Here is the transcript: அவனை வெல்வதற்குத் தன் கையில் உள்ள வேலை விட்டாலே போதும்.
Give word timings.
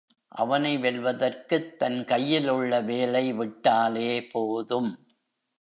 அவனை 0.27 0.77
வெல்வதற்குத் 0.77 1.75
தன் 1.75 2.05
கையில் 2.05 2.49
உள்ள 2.49 2.81
வேலை 2.81 3.33
விட்டாலே 3.33 4.25
போதும். 4.25 5.05